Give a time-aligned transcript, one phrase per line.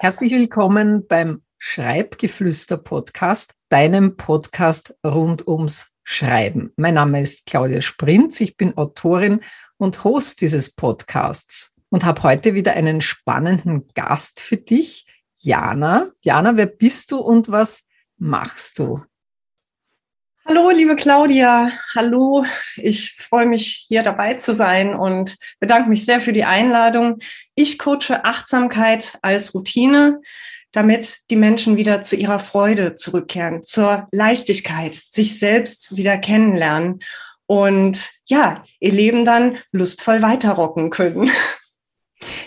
[0.00, 6.72] Herzlich willkommen beim Schreibgeflüster-Podcast, deinem Podcast rund ums Schreiben.
[6.76, 9.40] Mein Name ist Claudia Sprinz, ich bin Autorin
[9.76, 15.04] und Host dieses Podcasts und habe heute wieder einen spannenden Gast für dich,
[15.36, 16.12] Jana.
[16.22, 17.82] Jana, wer bist du und was
[18.18, 19.02] machst du?
[20.50, 21.72] Hallo, liebe Claudia.
[21.94, 22.46] Hallo.
[22.76, 27.18] Ich freue mich, hier dabei zu sein und bedanke mich sehr für die Einladung.
[27.54, 30.22] Ich coache Achtsamkeit als Routine,
[30.72, 37.00] damit die Menschen wieder zu ihrer Freude zurückkehren, zur Leichtigkeit, sich selbst wieder kennenlernen
[37.44, 41.30] und ja, ihr Leben dann lustvoll weiterrocken können.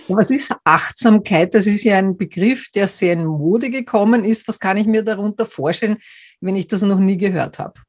[0.07, 1.53] Was ist Achtsamkeit?
[1.53, 4.47] Das ist ja ein Begriff, der sehr in Mode gekommen ist.
[4.47, 5.97] Was kann ich mir darunter vorstellen,
[6.39, 7.79] wenn ich das noch nie gehört habe?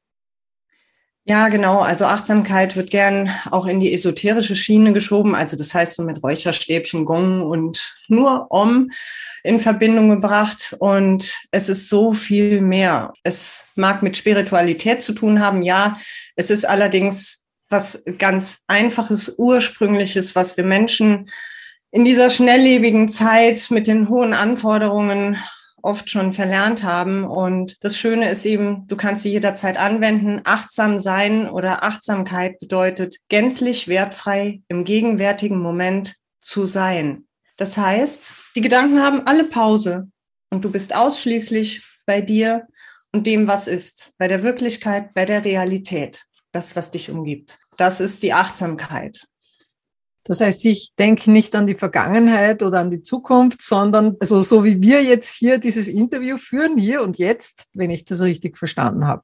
[1.25, 1.79] Ja, genau.
[1.79, 5.35] Also Achtsamkeit wird gern auch in die esoterische Schiene geschoben.
[5.35, 8.91] Also das heißt so mit Räucherstäbchen, Gong und nur Om
[9.41, 10.75] in Verbindung gebracht.
[10.79, 13.13] Und es ist so viel mehr.
[13.23, 15.63] Es mag mit Spiritualität zu tun haben.
[15.63, 15.97] Ja,
[16.35, 21.29] es ist allerdings was ganz einfaches, ursprüngliches, was wir Menschen
[21.91, 25.37] in dieser schnelllebigen Zeit mit den hohen Anforderungen
[25.83, 27.25] oft schon verlernt haben.
[27.25, 30.41] Und das Schöne ist eben, du kannst sie jederzeit anwenden.
[30.45, 37.27] Achtsam sein oder Achtsamkeit bedeutet gänzlich wertfrei im gegenwärtigen Moment zu sein.
[37.57, 40.09] Das heißt, die Gedanken haben alle Pause
[40.49, 42.65] und du bist ausschließlich bei dir
[43.11, 47.59] und dem, was ist, bei der Wirklichkeit, bei der Realität, das, was dich umgibt.
[47.77, 49.27] Das ist die Achtsamkeit.
[50.25, 54.63] Das heißt, ich denke nicht an die Vergangenheit oder an die Zukunft, sondern also so
[54.63, 59.05] wie wir jetzt hier dieses Interview führen, hier und jetzt, wenn ich das richtig verstanden
[59.05, 59.23] habe.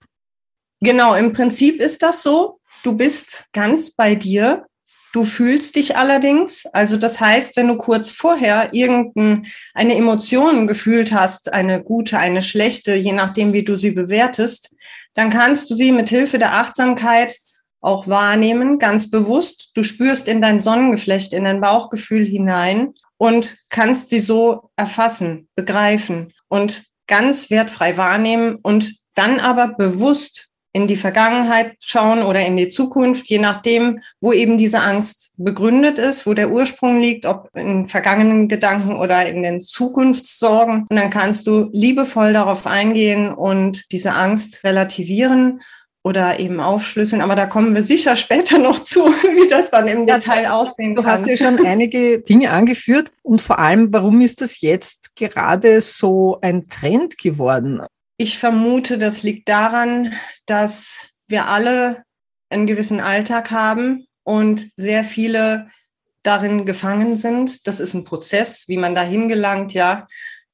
[0.81, 2.59] Genau, im Prinzip ist das so.
[2.83, 4.65] Du bist ganz bei dir.
[5.11, 6.65] Du fühlst dich allerdings.
[6.67, 9.43] Also das heißt, wenn du kurz vorher irgendeine
[9.75, 14.75] Emotion gefühlt hast, eine gute, eine schlechte, je nachdem, wie du sie bewertest,
[15.15, 17.35] dann kannst du sie mit Hilfe der Achtsamkeit
[17.81, 19.71] auch wahrnehmen, ganz bewusst.
[19.75, 26.33] Du spürst in dein Sonnengeflecht, in dein Bauchgefühl hinein und kannst sie so erfassen, begreifen
[26.47, 32.69] und ganz wertfrei wahrnehmen und dann aber bewusst in die Vergangenheit schauen oder in die
[32.69, 37.87] Zukunft, je nachdem, wo eben diese Angst begründet ist, wo der Ursprung liegt, ob in
[37.87, 40.85] vergangenen Gedanken oder in den Zukunftssorgen.
[40.87, 45.61] Und dann kannst du liebevoll darauf eingehen und diese Angst relativieren
[46.09, 47.21] oder eben aufschlüsseln.
[47.21, 51.05] Aber da kommen wir sicher später noch zu, wie das dann im Detail aussehen kann.
[51.05, 55.79] Du hast ja schon einige Dinge angeführt und vor allem, warum ist das jetzt gerade
[55.81, 57.81] so ein Trend geworden?
[58.17, 60.13] Ich vermute, das liegt daran,
[60.47, 62.03] dass wir alle
[62.49, 65.69] einen gewissen Alltag haben und sehr viele
[66.23, 67.67] darin gefangen sind.
[67.67, 70.07] Das ist ein Prozess, wie man dahin gelangt, ja.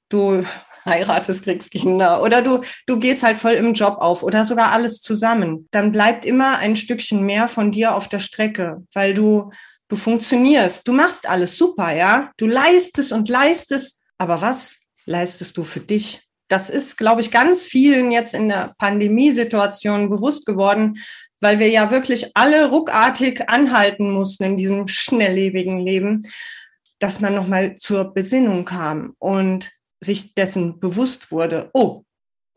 [0.09, 0.44] Du
[0.85, 2.22] heiratest, kriegst Kinder.
[2.22, 6.25] Oder du, du gehst halt voll im Job auf oder sogar alles zusammen, dann bleibt
[6.25, 9.51] immer ein Stückchen mehr von dir auf der Strecke, weil du,
[9.88, 15.63] du funktionierst, du machst alles super, ja, du leistest und leistest, aber was leistest du
[15.63, 16.22] für dich?
[16.47, 20.95] Das ist, glaube ich, ganz vielen jetzt in der Pandemiesituation bewusst geworden,
[21.41, 26.22] weil wir ja wirklich alle ruckartig anhalten mussten in diesem schnelllebigen Leben,
[27.00, 29.16] dass man nochmal zur Besinnung kam.
[29.18, 29.72] Und
[30.05, 32.03] sich dessen bewusst wurde, oh,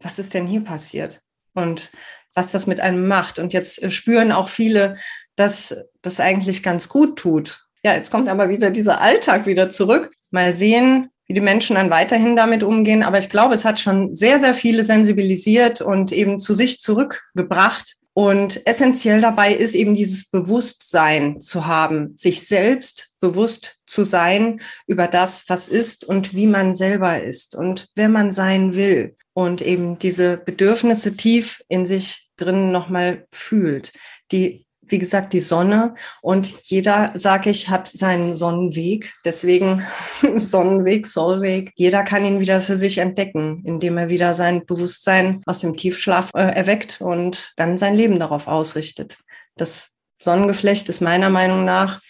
[0.01, 1.21] was ist denn hier passiert?
[1.55, 1.91] Und
[2.35, 3.39] was das mit einem macht.
[3.39, 4.97] Und jetzt äh, spüren auch viele,
[5.37, 7.65] dass das eigentlich ganz gut tut.
[7.83, 10.13] Ja, jetzt kommt aber wieder dieser Alltag wieder zurück.
[10.31, 13.03] Mal sehen, wie die Menschen dann weiterhin damit umgehen.
[13.03, 17.97] Aber ich glaube, es hat schon sehr, sehr viele sensibilisiert und eben zu sich zurückgebracht,
[18.19, 25.07] und essentiell dabei ist eben dieses Bewusstsein zu haben, sich selbst bewusst zu sein über
[25.07, 29.15] das, was ist und wie man selber ist und wer man sein will.
[29.35, 33.93] Und eben diese Bedürfnisse tief in sich drin nochmal fühlt,
[34.33, 39.15] die wie gesagt, die Sonne und jeder, sage ich, hat seinen Sonnenweg.
[39.25, 39.87] Deswegen
[40.37, 41.73] Sonnenweg, Sollweg.
[41.75, 46.31] Jeder kann ihn wieder für sich entdecken, indem er wieder sein Bewusstsein aus dem Tiefschlaf
[46.35, 49.19] äh, erweckt und dann sein Leben darauf ausrichtet.
[49.57, 52.01] Das Sonnengeflecht ist meiner Meinung nach,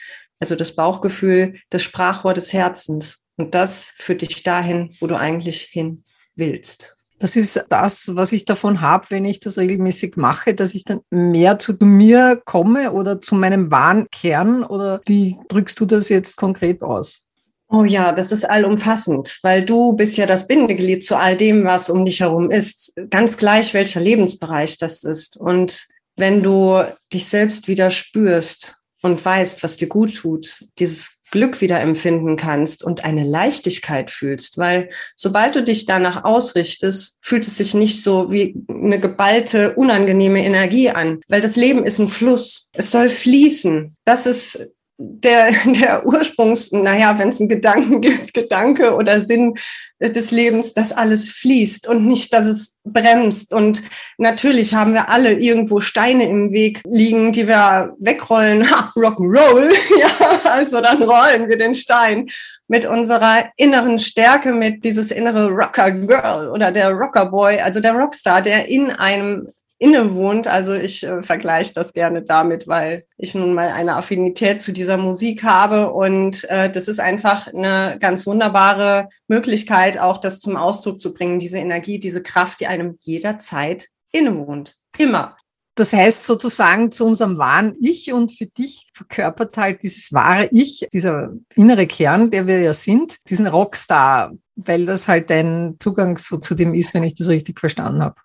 [0.40, 3.24] also das Bauchgefühl, das Sprachrohr des Herzens.
[3.36, 6.04] Und das führt dich dahin, wo du eigentlich hin
[6.34, 6.97] willst.
[7.18, 11.00] Das ist das, was ich davon habe, wenn ich das regelmäßig mache, dass ich dann
[11.10, 14.62] mehr zu mir komme oder zu meinem wahren Kern.
[14.62, 17.24] Oder wie drückst du das jetzt konkret aus?
[17.70, 21.90] Oh ja, das ist allumfassend, weil du bist ja das Bindeglied zu all dem, was
[21.90, 22.94] um dich herum ist.
[23.10, 25.36] Ganz gleich, welcher Lebensbereich das ist.
[25.36, 25.86] Und
[26.16, 26.82] wenn du
[27.12, 32.82] dich selbst wieder spürst und weißt, was dir gut tut, dieses Glück wieder empfinden kannst
[32.82, 38.30] und eine Leichtigkeit fühlst, weil sobald du dich danach ausrichtest, fühlt es sich nicht so
[38.30, 42.70] wie eine geballte, unangenehme Energie an, weil das Leben ist ein Fluss.
[42.72, 43.94] Es soll fließen.
[44.04, 44.68] Das ist
[45.00, 49.54] der, der Ursprungs, naja, wenn es einen Gedanken gibt, Gedanke oder Sinn
[50.00, 53.52] des Lebens, dass alles fließt und nicht, dass es bremst.
[53.52, 53.82] Und
[54.16, 58.68] natürlich haben wir alle irgendwo Steine im Weg liegen, die wir wegrollen.
[58.70, 62.26] Ha, Rock'n'Roll, ja, also dann rollen wir den Stein
[62.66, 67.92] mit unserer inneren Stärke, mit dieses innere Rocker Girl oder der Rocker Boy, also der
[67.92, 69.48] Rockstar, der in einem
[69.78, 70.46] innewohnt.
[70.48, 74.96] Also ich äh, vergleiche das gerne damit, weil ich nun mal eine Affinität zu dieser
[74.96, 81.00] Musik habe und äh, das ist einfach eine ganz wunderbare Möglichkeit, auch das zum Ausdruck
[81.00, 84.74] zu bringen, diese Energie, diese Kraft, die einem jederzeit innewohnt.
[84.98, 85.36] Immer.
[85.76, 90.84] Das heißt sozusagen zu unserem wahren Ich und für dich verkörpert halt dieses wahre Ich,
[90.92, 96.38] dieser innere Kern, der wir ja sind, diesen Rockstar, weil das halt dein Zugang so
[96.38, 98.16] zu dem ist, wenn ich das richtig verstanden habe.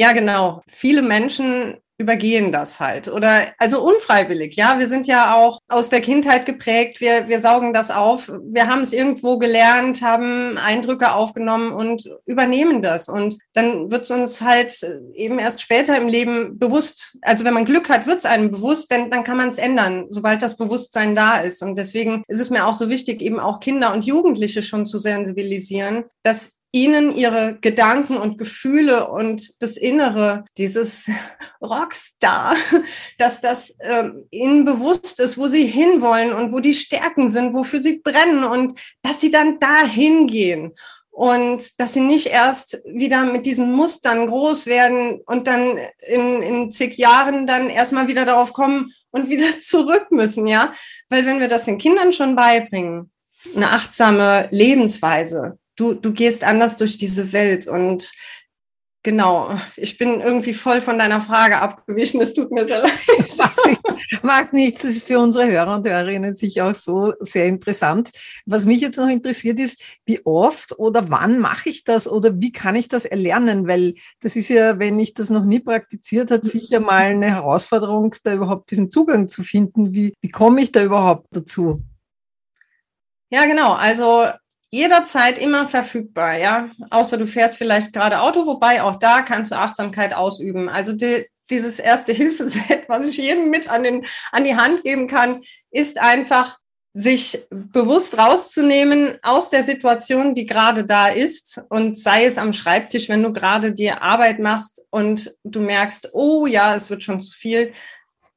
[0.00, 0.62] Ja, genau.
[0.66, 4.56] Viele Menschen übergehen das halt oder also unfreiwillig.
[4.56, 7.02] Ja, wir sind ja auch aus der Kindheit geprägt.
[7.02, 8.32] Wir, wir saugen das auf.
[8.42, 13.10] Wir haben es irgendwo gelernt, haben Eindrücke aufgenommen und übernehmen das.
[13.10, 14.72] Und dann wird es uns halt
[15.12, 17.18] eben erst später im Leben bewusst.
[17.20, 20.06] Also wenn man Glück hat, wird es einem bewusst, denn dann kann man es ändern,
[20.08, 21.62] sobald das Bewusstsein da ist.
[21.62, 24.98] Und deswegen ist es mir auch so wichtig, eben auch Kinder und Jugendliche schon zu
[24.98, 31.06] sensibilisieren, dass ihnen ihre Gedanken und Gefühle und das Innere, dieses
[31.60, 32.56] Rockstar,
[33.18, 37.82] dass das ähm, ihnen bewusst ist, wo sie hinwollen und wo die Stärken sind, wofür
[37.82, 40.72] sie brennen und dass sie dann dahin gehen
[41.10, 46.70] und dass sie nicht erst wieder mit diesen Mustern groß werden und dann in, in
[46.72, 50.72] zig Jahren dann erstmal wieder darauf kommen und wieder zurück müssen, ja,
[51.08, 53.10] weil wenn wir das den Kindern schon beibringen,
[53.54, 58.12] eine achtsame Lebensweise, du, du gehst anders durch diese Welt und
[59.02, 62.20] Genau, ich bin irgendwie voll von deiner Frage abgewichen.
[62.20, 62.92] Es tut mir sehr leid.
[64.22, 68.10] Macht nichts, das ist für unsere Hörer und Hörerinnen sicher auch so sehr interessant.
[68.44, 72.52] Was mich jetzt noch interessiert ist, wie oft oder wann mache ich das oder wie
[72.52, 73.66] kann ich das erlernen?
[73.66, 78.14] Weil das ist ja, wenn ich das noch nie praktiziert habe, sicher mal eine Herausforderung,
[78.22, 79.94] da überhaupt diesen Zugang zu finden.
[79.94, 81.82] Wie, wie komme ich da überhaupt dazu?
[83.30, 83.72] Ja, genau.
[83.72, 84.26] Also
[84.70, 86.70] jederzeit immer verfügbar, ja.
[86.90, 90.68] Außer du fährst vielleicht gerade Auto, wobei auch da kannst du Achtsamkeit ausüben.
[90.68, 95.08] Also die, dieses erste Hilfeset, was ich jedem mit an, den, an die Hand geben
[95.08, 96.58] kann, ist einfach
[96.92, 103.08] sich bewusst rauszunehmen aus der Situation, die gerade da ist und sei es am Schreibtisch,
[103.08, 107.32] wenn du gerade die Arbeit machst und du merkst, oh ja, es wird schon zu
[107.32, 107.72] viel.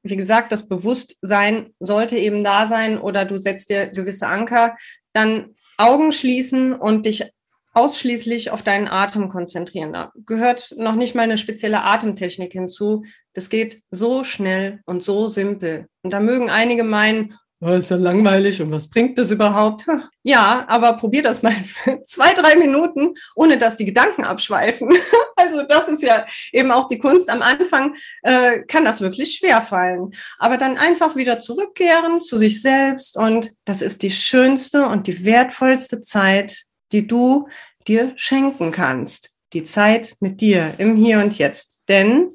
[0.03, 4.75] Wie gesagt, das Bewusstsein sollte eben da sein oder du setzt dir gewisse Anker,
[5.13, 7.25] dann Augen schließen und dich
[7.73, 9.93] ausschließlich auf deinen Atem konzentrieren.
[9.93, 13.03] Da gehört noch nicht mal eine spezielle Atemtechnik hinzu.
[13.33, 15.87] Das geht so schnell und so simpel.
[16.03, 19.85] Und da mögen einige meinen, oh, ist ja langweilig und was bringt das überhaupt?
[20.23, 21.55] Ja, aber probier das mal
[22.05, 24.89] zwei, drei Minuten, ohne dass die Gedanken abschweifen.
[25.35, 27.29] Also das ist ja eben auch die Kunst.
[27.29, 30.11] Am Anfang äh, kann das wirklich schwer fallen.
[30.39, 35.25] Aber dann einfach wieder zurückkehren zu sich selbst und das ist die schönste und die
[35.25, 37.49] wertvollste Zeit, die du
[37.89, 39.31] dir schenken kannst.
[39.51, 41.81] Die Zeit mit dir im Hier und Jetzt.
[41.89, 42.29] Denn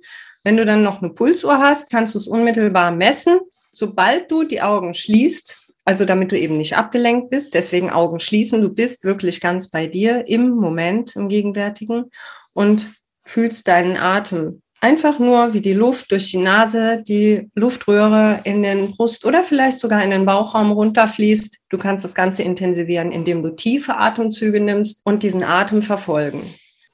[0.45, 3.38] wenn du dann noch eine Pulsuhr hast, kannst du es unmittelbar messen
[3.73, 8.61] sobald du die Augen schließt, also damit du eben nicht abgelenkt bist, deswegen Augen schließen,
[8.61, 12.11] du bist wirklich ganz bei dir im Moment, im Gegenwärtigen
[12.53, 12.91] und
[13.25, 14.61] fühlst deinen Atem.
[14.81, 19.81] Einfach nur, wie die Luft durch die Nase, die Luftröhre in den Brust oder vielleicht
[19.81, 21.57] sogar in den Bauchraum runterfließt.
[21.69, 26.43] Du kannst das Ganze intensivieren, indem du tiefe Atemzüge nimmst und diesen Atem verfolgen.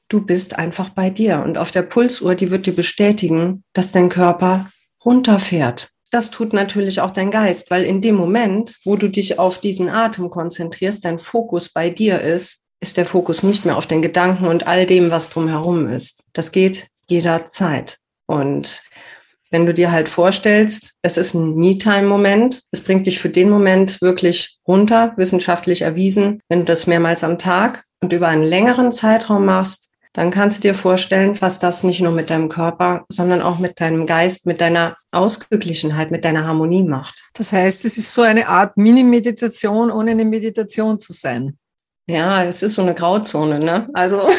[0.07, 4.09] Du bist einfach bei dir und auf der Pulsuhr, die wird dir bestätigen, dass dein
[4.09, 4.69] Körper
[5.03, 9.59] runterfährt das tut natürlich auch dein Geist, weil in dem Moment, wo du dich auf
[9.59, 14.01] diesen Atem konzentrierst, dein Fokus bei dir ist, ist der Fokus nicht mehr auf den
[14.01, 16.23] Gedanken und all dem, was drumherum ist.
[16.31, 17.97] Das geht jederzeit.
[18.27, 18.81] Und
[19.51, 24.01] wenn du dir halt vorstellst, es ist ein Me-Time-Moment, es bringt dich für den Moment
[24.01, 26.41] wirklich runter, wissenschaftlich erwiesen.
[26.47, 30.69] Wenn du das mehrmals am Tag und über einen längeren Zeitraum machst, dann kannst du
[30.69, 34.61] dir vorstellen, was das nicht nur mit deinem Körper, sondern auch mit deinem Geist, mit
[34.61, 37.25] deiner Ausgeglichenheit, mit deiner Harmonie macht.
[37.33, 41.57] Das heißt, es ist so eine Art Mini-Meditation, ohne eine Meditation zu sein.
[42.07, 43.89] Ja, es ist so eine Grauzone, ne?
[43.93, 44.29] Also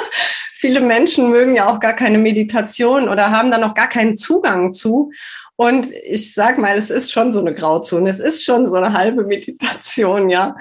[0.54, 4.70] viele Menschen mögen ja auch gar keine Meditation oder haben da noch gar keinen Zugang
[4.70, 5.10] zu.
[5.56, 8.08] Und ich sag mal, es ist schon so eine Grauzone.
[8.08, 10.56] Es ist schon so eine halbe Meditation, ja.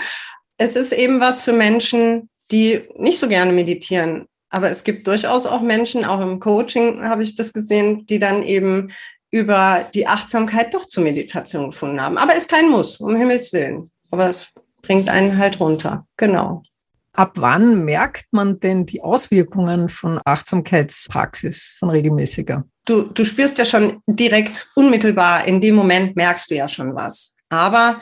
[0.57, 4.27] Es ist eben was für Menschen, die nicht so gerne meditieren.
[4.55, 8.41] Aber es gibt durchaus auch Menschen, auch im Coaching habe ich das gesehen, die dann
[8.41, 8.89] eben
[9.29, 12.17] über die Achtsamkeit doch zur Meditation gefunden haben.
[12.17, 13.91] Aber ist kein Muss, um Himmels Willen.
[14.11, 16.07] Aber es bringt einen halt runter.
[16.15, 16.63] Genau.
[17.11, 22.63] Ab wann merkt man denn die Auswirkungen von Achtsamkeitspraxis, von regelmäßiger?
[22.85, 27.35] Du, du spürst ja schon direkt unmittelbar, in dem Moment merkst du ja schon was.
[27.49, 27.99] Aber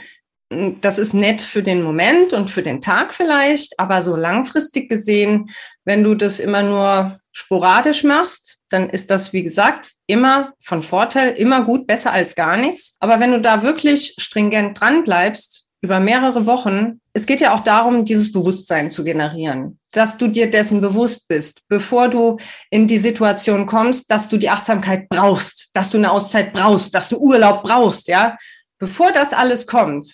[0.81, 5.49] das ist nett für den Moment und für den Tag vielleicht, aber so langfristig gesehen,
[5.85, 11.31] wenn du das immer nur sporadisch machst, dann ist das, wie gesagt, immer von Vorteil,
[11.31, 12.95] immer gut, besser als gar nichts.
[12.99, 17.59] Aber wenn du da wirklich stringent dran bleibst, über mehrere Wochen, es geht ja auch
[17.59, 22.37] darum, dieses Bewusstsein zu generieren, dass du dir dessen bewusst bist, bevor du
[22.69, 27.09] in die Situation kommst, dass du die Achtsamkeit brauchst, dass du eine Auszeit brauchst, dass
[27.09, 28.37] du Urlaub brauchst, ja.
[28.79, 30.13] Bevor das alles kommt,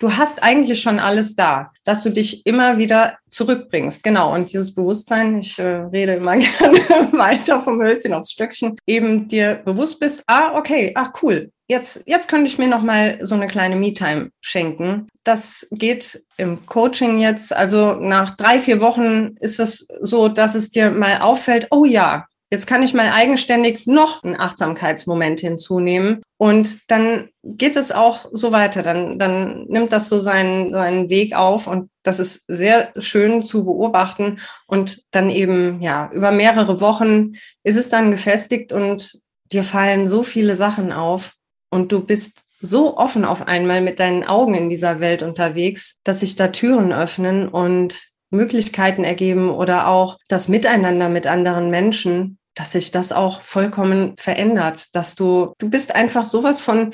[0.00, 4.02] du hast eigentlich schon alles da, dass du dich immer wieder zurückbringst.
[4.02, 4.34] Genau.
[4.34, 9.54] Und dieses Bewusstsein, ich äh, rede immer gerne weiter vom Hölzchen aufs Stöckchen, eben dir
[9.54, 11.52] bewusst bist, ah, okay, ach cool.
[11.68, 15.06] Jetzt, jetzt könnte ich mir noch mal so eine kleine Me-Time schenken.
[15.22, 20.70] Das geht im Coaching jetzt, also nach drei, vier Wochen ist es so, dass es
[20.70, 26.20] dir mal auffällt, oh ja, Jetzt kann ich mal eigenständig noch einen Achtsamkeitsmoment hinzunehmen.
[26.36, 28.82] Und dann geht es auch so weiter.
[28.82, 31.68] Dann, dann nimmt das so seinen, seinen Weg auf.
[31.68, 34.40] Und das ist sehr schön zu beobachten.
[34.66, 39.20] Und dann eben, ja, über mehrere Wochen ist es dann gefestigt und
[39.52, 41.34] dir fallen so viele Sachen auf.
[41.70, 46.20] Und du bist so offen auf einmal mit deinen Augen in dieser Welt unterwegs, dass
[46.20, 52.72] sich da Türen öffnen und Möglichkeiten ergeben oder auch das Miteinander mit anderen Menschen, dass
[52.72, 56.92] sich das auch vollkommen verändert, dass du, du bist einfach sowas von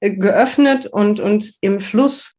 [0.00, 2.32] äh, geöffnet und, und im Fluss.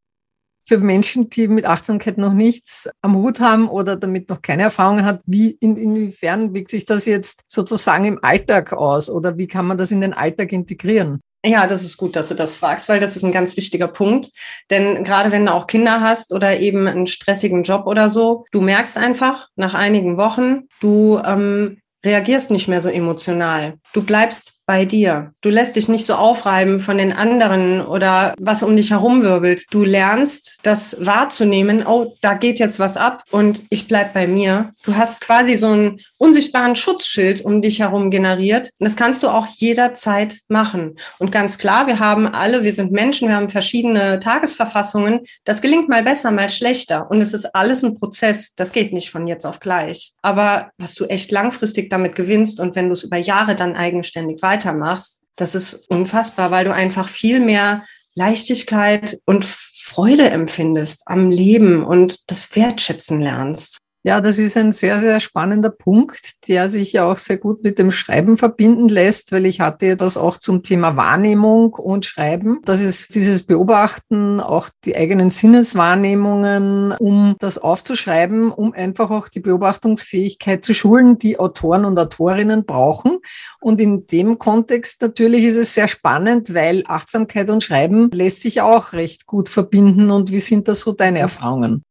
[0.67, 5.03] Für Menschen, die mit Achtsamkeit noch nichts am Hut haben oder damit noch keine Erfahrungen
[5.03, 9.65] hat, wie, in, inwiefern wirkt sich das jetzt sozusagen im Alltag aus oder wie kann
[9.65, 11.21] man das in den Alltag integrieren?
[11.45, 14.29] Ja, das ist gut, dass du das fragst, weil das ist ein ganz wichtiger Punkt.
[14.69, 18.59] Denn gerade wenn du auch Kinder hast oder eben einen stressigen Job oder so, du
[18.61, 23.75] merkst einfach nach einigen Wochen, du ähm, reagierst nicht mehr so emotional.
[23.94, 25.33] Du bleibst bei dir.
[25.41, 29.65] Du lässt dich nicht so aufreiben von den anderen oder was um dich herum wirbelt.
[29.71, 34.69] Du lernst das wahrzunehmen, oh, da geht jetzt was ab und ich bleib bei mir.
[34.83, 38.69] Du hast quasi so einen unsichtbaren Schutzschild um dich herum generiert.
[38.77, 40.97] Und das kannst du auch jederzeit machen.
[41.17, 45.21] Und ganz klar, wir haben alle, wir sind Menschen, wir haben verschiedene Tagesverfassungen.
[45.45, 47.09] Das gelingt mal besser, mal schlechter.
[47.09, 48.53] Und es ist alles ein Prozess.
[48.55, 50.13] Das geht nicht von jetzt auf gleich.
[50.21, 54.43] Aber was du echt langfristig damit gewinnst und wenn du es über Jahre dann eigenständig
[54.43, 61.31] weiter weitermachst, das ist unfassbar, weil du einfach viel mehr Leichtigkeit und Freude empfindest am
[61.31, 63.77] Leben und das Wertschätzen lernst.
[64.01, 67.77] Ja, das ist ein sehr, sehr spannender Punkt, der sich ja auch sehr gut mit
[67.77, 72.62] dem Schreiben verbinden lässt, weil ich hatte etwas auch zum Thema Wahrnehmung und Schreiben.
[72.63, 79.41] Das ist dieses Beobachten, auch die eigenen Sinneswahrnehmungen, um das aufzuschreiben, um einfach auch die
[79.41, 83.20] Beobachtungsfähigkeit zu schulen, die Autoren und Autorinnen brauchen.
[83.60, 88.62] Und in dem Kontext natürlich ist es sehr spannend, weil Achtsamkeit und Schreiben lässt sich
[88.62, 90.10] auch recht gut verbinden.
[90.10, 91.84] Und wie sind das so deine Erfahrungen?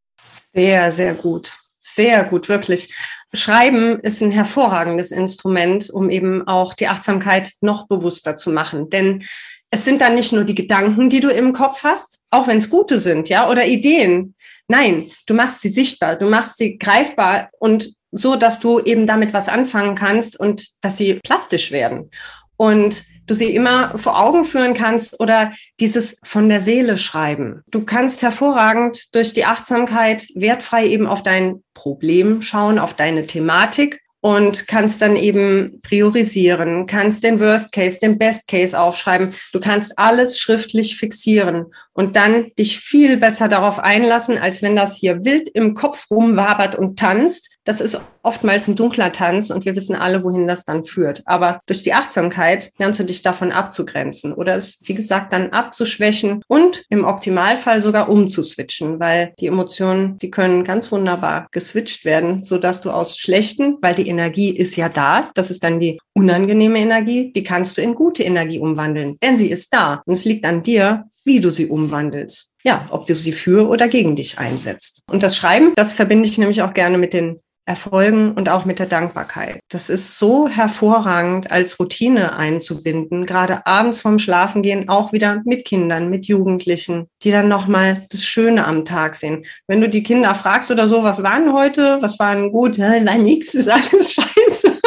[0.55, 1.68] Sehr, sehr gut
[1.99, 2.95] sehr gut, wirklich.
[3.35, 8.89] Schreiben ist ein hervorragendes Instrument, um eben auch die Achtsamkeit noch bewusster zu machen.
[8.89, 9.25] Denn
[9.71, 12.71] es sind dann nicht nur die Gedanken, die du im Kopf hast, auch wenn es
[12.71, 14.37] gute sind, ja, oder Ideen.
[14.69, 19.35] Nein, du machst sie sichtbar, du machst sie greifbar und so, dass du eben damit
[19.35, 22.11] was anfangen kannst und dass sie plastisch werden.
[22.57, 27.63] Und du sie immer vor Augen führen kannst oder dieses von der Seele schreiben.
[27.71, 34.01] Du kannst hervorragend durch die Achtsamkeit wertfrei eben auf dein Problem schauen, auf deine Thematik
[34.21, 39.33] und kannst dann eben priorisieren, kannst den Worst Case, den Best Case aufschreiben.
[39.53, 44.97] Du kannst alles schriftlich fixieren und dann dich viel besser darauf einlassen, als wenn das
[44.97, 47.58] hier wild im Kopf rumwabert und tanzt.
[47.69, 51.21] Das ist oftmals ein dunkler Tanz und wir wissen alle, wohin das dann führt.
[51.27, 56.41] Aber durch die Achtsamkeit lernst du dich davon abzugrenzen oder es, wie gesagt, dann abzuschwächen
[56.49, 62.57] und im Optimalfall sogar umzuswitchen, weil die Emotionen, die können ganz wunderbar geswitcht werden, so
[62.57, 66.79] dass du aus schlechten, weil die Energie ist ja da, das ist dann die unangenehme
[66.79, 70.47] Energie, die kannst du in gute Energie umwandeln, denn sie ist da und es liegt
[70.47, 72.55] an dir, wie du sie umwandelst.
[72.65, 75.03] Ja, ob du sie für oder gegen dich einsetzt.
[75.11, 78.79] Und das Schreiben, das verbinde ich nämlich auch gerne mit den Erfolgen und auch mit
[78.79, 79.61] der Dankbarkeit.
[79.69, 86.09] Das ist so hervorragend als Routine einzubinden, gerade abends vorm Schlafengehen auch wieder mit Kindern,
[86.09, 89.45] mit Jugendlichen, die dann nochmal das Schöne am Tag sehen.
[89.67, 93.19] Wenn du die Kinder fragst oder so, was waren heute, was waren gut, ja, war
[93.19, 94.79] nichts, ist alles scheiße.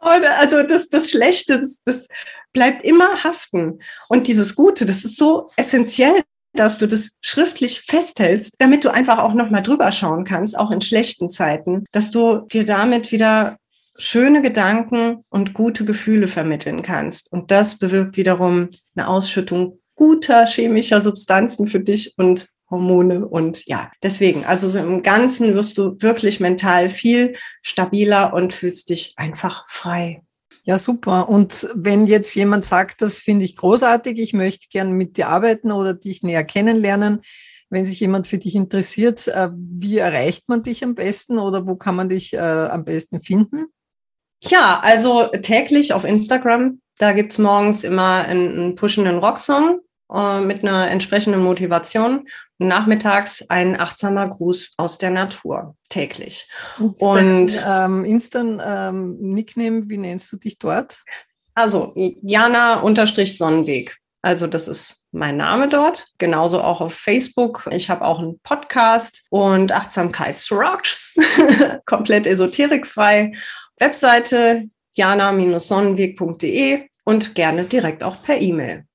[0.00, 2.08] also das, das Schlechte, das, das
[2.52, 3.78] bleibt immer haften.
[4.08, 6.22] Und dieses Gute, das ist so essentiell
[6.58, 10.80] dass du das schriftlich festhältst, damit du einfach auch nochmal drüber schauen kannst, auch in
[10.80, 13.56] schlechten Zeiten, dass du dir damit wieder
[13.96, 17.32] schöne Gedanken und gute Gefühle vermitteln kannst.
[17.32, 23.90] Und das bewirkt wiederum eine Ausschüttung guter chemischer Substanzen für dich und Hormone und ja,
[24.02, 29.64] deswegen, also so im Ganzen wirst du wirklich mental viel stabiler und fühlst dich einfach
[29.68, 30.22] frei.
[30.68, 31.30] Ja, super.
[31.30, 35.72] Und wenn jetzt jemand sagt, das finde ich großartig, ich möchte gern mit dir arbeiten
[35.72, 37.22] oder dich näher kennenlernen,
[37.70, 41.76] wenn sich jemand für dich interessiert, äh, wie erreicht man dich am besten oder wo
[41.76, 43.68] kann man dich äh, am besten finden?
[44.42, 46.82] Ja, also täglich auf Instagram.
[46.98, 49.80] Da gibt's morgens immer einen, einen pushenden Rocksong
[50.12, 56.48] äh, mit einer entsprechenden Motivation und nachmittags ein achtsamer Gruß aus der Natur täglich.
[56.78, 61.02] Und, und ähm, Instant-Nickname, ähm, wie nennst du dich dort?
[61.54, 63.96] Also Jana-Sonnenweg.
[64.22, 67.68] Also das ist mein Name dort, genauso auch auf Facebook.
[67.70, 71.14] Ich habe auch einen Podcast und Achtsamkeitsrocks,
[71.86, 73.32] komplett esoterikfrei.
[73.78, 78.87] Webseite jana-sonnenweg.de und gerne direkt auch per E-Mail.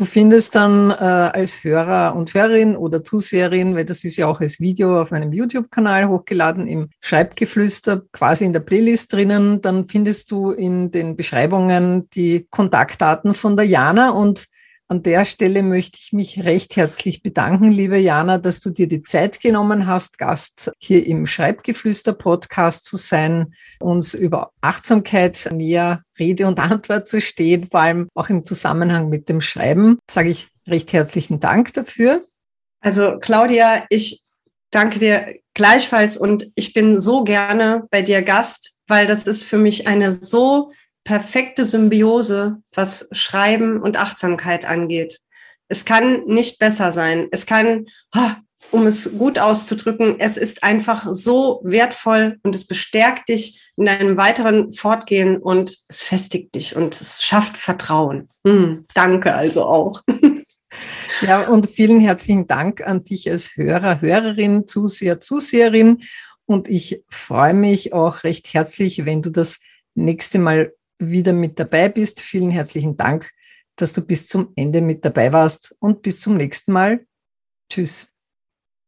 [0.00, 4.40] Du findest dann äh, als Hörer und Hörerin oder Zuseherin, weil das ist ja auch
[4.40, 10.30] als Video auf meinem YouTube-Kanal hochgeladen, im Schreibgeflüster quasi in der Playlist drinnen, dann findest
[10.30, 14.46] du in den Beschreibungen die Kontaktdaten von der Jana und
[14.90, 19.04] an der Stelle möchte ich mich recht herzlich bedanken, liebe Jana, dass du dir die
[19.04, 26.58] Zeit genommen hast, Gast hier im Schreibgeflüster-Podcast zu sein, uns über Achtsamkeit näher Rede und
[26.58, 30.00] Antwort zu stehen, vor allem auch im Zusammenhang mit dem Schreiben.
[30.10, 32.24] Sage ich recht herzlichen Dank dafür.
[32.80, 34.20] Also Claudia, ich
[34.72, 39.58] danke dir gleichfalls und ich bin so gerne bei dir Gast, weil das ist für
[39.58, 40.72] mich eine so
[41.04, 45.20] perfekte Symbiose, was Schreiben und Achtsamkeit angeht.
[45.68, 47.28] Es kann nicht besser sein.
[47.30, 47.86] Es kann,
[48.70, 54.16] um es gut auszudrücken, es ist einfach so wertvoll und es bestärkt dich in deinem
[54.16, 58.28] weiteren Fortgehen und es festigt dich und es schafft Vertrauen.
[58.46, 60.02] Hm, danke also auch.
[61.22, 66.04] Ja, und vielen herzlichen Dank an dich als Hörer, Hörerin, Zuseher, Zuseherin.
[66.46, 69.60] Und ich freue mich auch recht herzlich, wenn du das
[69.94, 72.20] nächste Mal wieder mit dabei bist.
[72.20, 73.30] Vielen herzlichen Dank,
[73.76, 77.06] dass du bis zum Ende mit dabei warst und bis zum nächsten Mal.
[77.70, 78.08] Tschüss.